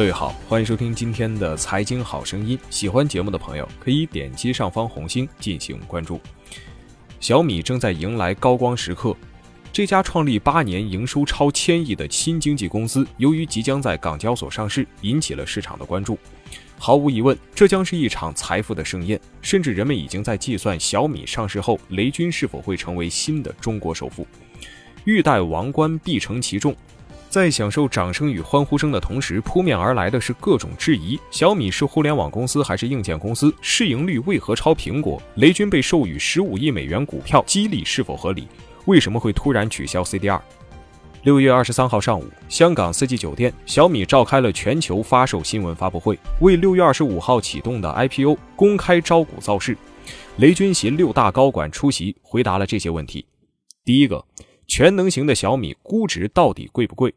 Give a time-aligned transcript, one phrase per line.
[0.00, 2.58] 各位好，欢迎收听今天的财经好声音。
[2.70, 6.18] 喜欢节目的朋友可以点击上方红心进行关注。
[7.20, 9.14] 小米正在迎来高光时刻，
[9.70, 16.18] 这家创立八年、营收超千亿的新经济公司，由于即将在港交所上市，引起了市场的关注。
[16.78, 24.26] 毫无疑问，这将是一场财富的盛宴，甚至人们已经在计算小米上市后，雷军是否会成为新的中国首富。
[25.04, 26.74] 欲戴王冠，必承其重。
[27.30, 33.54] 在享受掌声与欢呼声的同时，扑面而来的是各种质疑：小米是互联网公司还是硬件公司？
[33.60, 35.22] 市盈率为何超苹果？
[35.36, 38.48] 雷军被授予十五亿美元股票激励是否合理？
[38.86, 40.40] 为什么会突然取消 CDR？
[41.22, 49.78] 六月二十三号上午，香港四季酒店，小米召开了全球发售新闻发布会，为六月二十五号启动的 IPO 公开招股造势。
[50.38, 53.24] 雷军携六大高管出席，回答了这些问题。
[53.84, 54.24] 第一个，
[54.70, 57.12] 全能型的小米估值到底贵不贵？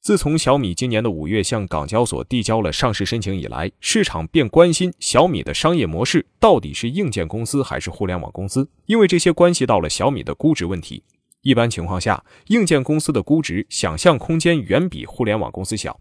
[0.00, 11.02] 自从小米今年的五月向港交所递交了上市申请以来，市场便关心小米的商业模式到底是硬件公司还是互联网公司，因为这些关系到了小米的估值问题。
[11.42, 15.98] 一般情况下，硬件公司的估值想象空间远比互联网公司小。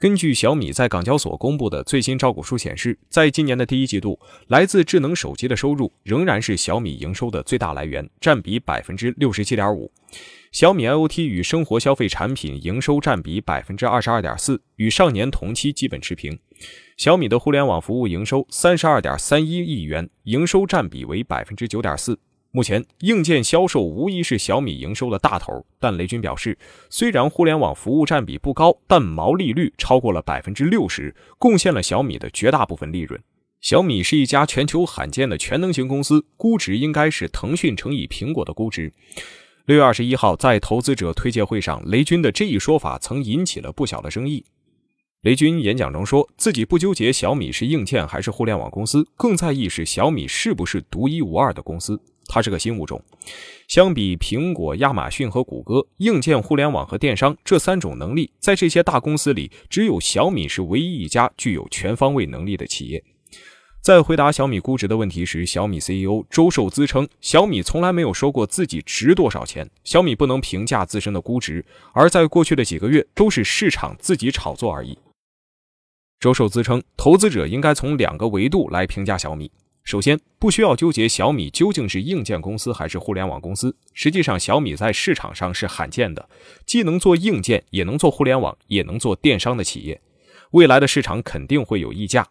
[0.00, 9.90] 根据小米在港交所公布的最新招股书显示，在今年的第一季度，来自智能手机的收入仍然是小米营收的最大来源，占比百分之六十七点五。
[10.52, 16.38] 小米 IoT 与生活消费产品营收占比百分之二十二点四，与上年同期基本持平。
[16.96, 22.20] 小米的互联网服务营收三十二点三一亿元，营收占比为百分之九点四。
[22.50, 26.56] 目前，硬件销售无疑是小米营收的大头，但雷军表示，
[26.88, 33.20] 虽然互联网服务占比不高，但毛利率超过了百分之六十，贡献了小米的绝大部分利润。
[33.60, 38.90] 小米是一家全球罕见的全能型公司，估值应该是腾讯乘以苹果的估值。
[39.66, 44.42] 六月二十一号，在投资者推介会上，雷军的这一说法曾引起了不小的争议。
[45.22, 52.00] 雷军演讲中说自己不纠结小米是硬件还是互联网公司，更在意是小米是不是独一无二的公司。
[52.28, 53.02] 它是个新物种，
[53.66, 63.02] 相比苹果、亚马逊和谷歌，硬件、互联网和电商这三种能力，在这些大公司里，只有小米是唯一一家具有全方位能力的企业。
[63.80, 71.64] 在回答小米估值的问题时，小米 CEO 周受资称，小米从来没有说过自己值多少钱，小米不能评价自身的估值，
[71.94, 74.98] 而在过去的几个月都是市场自己炒作而已。
[76.20, 79.50] 周受资称，投资者应该从两个维度来评价小米。
[79.88, 83.74] 首先，不需要纠结小米究竟是硬件公司还是互联网公司。
[83.94, 86.28] 实际上，小米在市场上是罕见的，
[86.66, 89.98] 既能做硬件，也能做互联网，也能做电商的企业。
[90.50, 92.28] 未来的市场肯定会有溢价。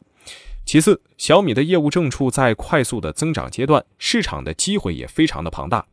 [0.67, 5.83] 其次，小米的业务正处在快速的增长阶段，市场的机会也非常的庞大。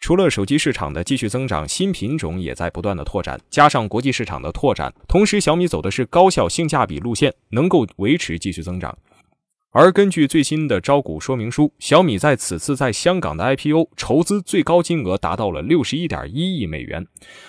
[0.00, 8.98] 除了手机市场的继续增长，新品种也在不断的拓展，加上国际市场的拓展，同时小米走的是高效性价比路线，能够维持继续增长。
[9.70, 17.06] 而根据最新的招股说明书，小米在此次在香港的 IPO 筹资最高金额达到了六十一点一亿美元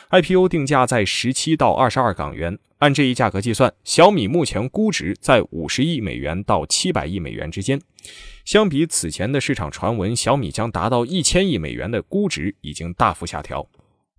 [0.10, 2.60] ，IPO 定价在十七到二十二港元。
[2.80, 7.82] 按这一价格计算，小米目前估值在五十亿美元到七百亿美元之间。
[8.44, 13.66] 相比此前的市场传闻，小米将达到一千亿美元的估值已经大幅下调。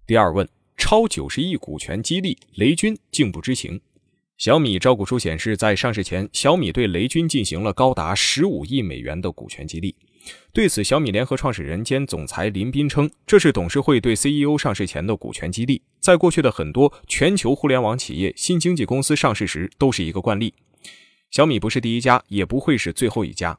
[0.06, 3.80] 第二问：超九十亿股权激励，雷军竟不知情？
[4.40, 9.94] 小米招股书显示，在上市前，小米对雷军进行了高达十五亿美元的股权激励。
[10.50, 20.54] 对此，小米联合创始人兼总裁林斌称，这是董事会对 CEO 上市前的股权激励，在过去的很多全球互联网企业、新经济公司上市时都是一个惯例。
[21.30, 23.58] 小米不是第一家，也不会是最后一家。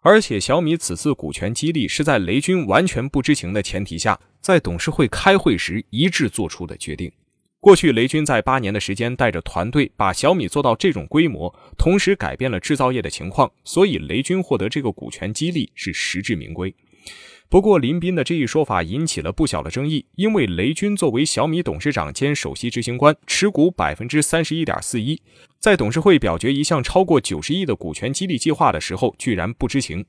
[0.00, 7.12] 而且，小米此次股权激励是在雷军完全不知情的前提下，在董事会开会时一致做出的决定。
[7.64, 16.74] 过去，雷军在八年的时间带着团队把小米做到这种规模，同时改变了制造业的情况，所以雷军获得这个股权激励是实至名归。
[17.48, 25.22] 不过，林斌的这一说法引起了不小的争议，因为雷军作为小米董事长兼首席执行官，持股百分之三十一点四一，
[25.58, 30.04] 在董事会表决一项超过九十亿的股权激励计划的时候，居然不知情。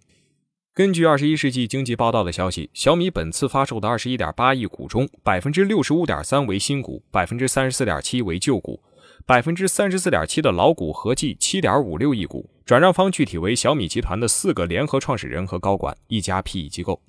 [0.75, 8.83] 根据二十一世纪经济报道的消息，小米本次发售的二十一点八亿股中，百分之六十五点三为新股，百分之三十四点七为旧股，
[9.25, 12.50] 百分之三十四点七的老股合计七点五六亿股。
[12.66, 17.01] 转让方具体为小米集团的四个联合创始人和高管，一家 PE 机构。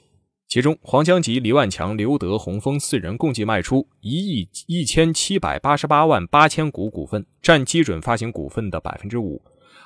[0.47, 9.43] 其中，黄江吉、黎万强、刘德、洪峰四人共计卖出一亿一千七百八十八万八千股股份，占基准发行股份的百分之五。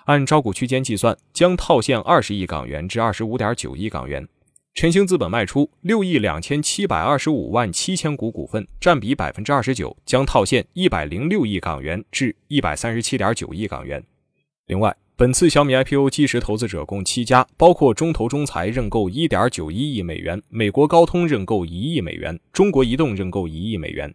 [0.06, 4.26] 按招股区间计算，将套现二十亿港元至二十五点九亿港元。
[4.74, 14.02] 晨兴资本卖出六亿两千七百二十五万七千股股份，占比百分之二十九，将套现一百零六亿港元至一百三十七点九亿港元。
[14.66, 24.14] 另外，本次小米 IPO 基石投资者共七家，包括中投中财认购一点九一亿美元，美国高通认购一亿美元，中国移动认购一亿美元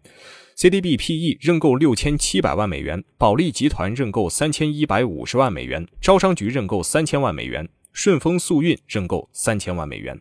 [0.57, 10.19] ，CDB PE 认购六千七百万美元，保利集团认购三千一百五十万美元，招商局认购三千万美元，顺丰速运认购三千万美元。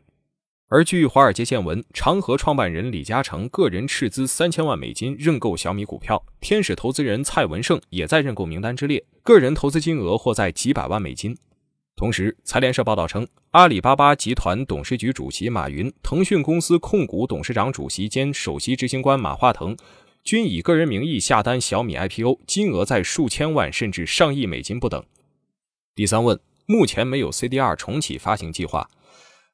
[0.68, 11.36] 而据华尔街见闻，长河创办人李嘉诚个人斥资三千万美金认购小米股票，天使投资人蔡文胜也在认购名单之列，个人投资金额或在几百万美金。
[11.94, 19.76] 同时，财联社报道称，阿里巴巴集团董事局主席马云、腾讯公司控股董事长主席兼首席执行官马化腾
[20.24, 25.04] 均以个人名义下单小米 IPO，金额在数千万甚至上亿美金不等。
[25.94, 28.88] 第三问：目前没有 CDR 重启发行计划。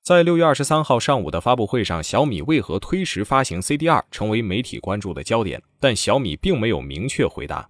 [0.02, 7.68] 在六月二十三号上午的发布会上，小米为何推迟发行 CDR 成为媒体关注的焦点，但小米并没有明确回答。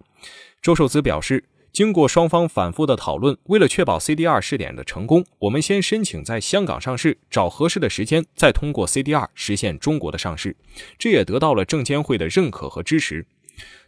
[0.61, 1.43] 周受资表示，
[1.73, 10.55] 经过双方反复的讨论，为了确保 CDR 试点的成功，我们先申请在香港上市，找合适的时间，再通过 CDR 实现中国的上市。
[10.97, 13.25] 这也得到了证监会的认可和支持。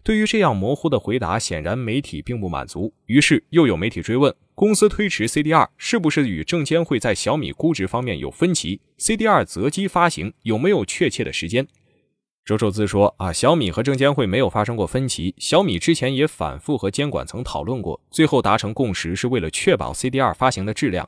[0.03, 4.33] 对于这样模糊的回答，显然媒体并不满足，于是又有媒体追问。
[4.55, 11.67] 公司推迟 CDR 是不是与证监会在小米估值方面有分歧？CDR 择机发行有没有确切的时间？
[12.45, 21.07] 周受资说：“啊，小米和证监会没有发生过分歧，小米之前也反复和监管层讨论过，最后达成共识是为了确保 CDR 发行的质量，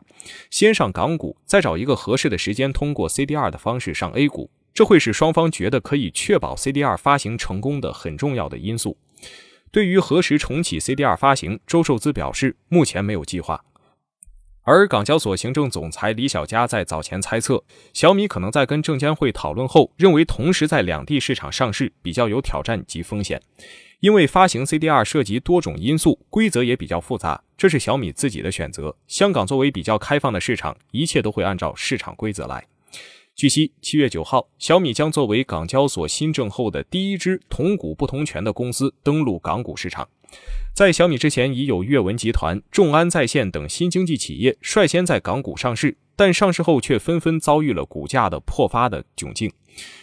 [0.50, 8.98] 先上港股，再找一个合适的时间通过 CDR 的方式上 A 股，这会是双方觉得可以确保 CDR 发行成功的很重要的因素。”
[9.72, 13.66] 对于何时重启 CDR 发行，周受资表示目前没有计划。
[14.64, 17.64] 而港交所行政总裁李小加在早前猜测，
[17.94, 23.42] 小米可能在跟证监会讨论后，认为同时在两地市场上市比较有挑战及风险，
[24.00, 28.96] 因为发行 CDR 涉及多种因素，规则也比较复杂，这是小米自己的选择。
[29.08, 32.66] 香港作为比较开放的市场，一切都会按照市场规则来。
[33.36, 40.08] 据悉，七月九号，小米将作为港交所新政后的第一支同股不同权的公司登陆港股市场。
[40.74, 49.52] 在小米之前，已有阅文集团、众安在线等新经济企业率先在港股上市，但上市后却纷纷遭遇了股价的破发的窘境，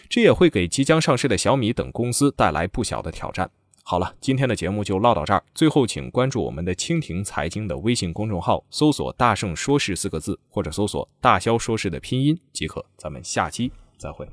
[0.07, 3.49] 这也会给即将上市的小米等公司带来不小的挑战。
[3.85, 5.43] 好了，今天的节目就唠到这儿。
[5.53, 12.83] 最后，请关注我们的蜻蜓财经的微信公众号，搜索“大圣说事”四个字，或者搜索“大肖说事”的拼音即可。
[12.95, 14.25] 咱们下期再会。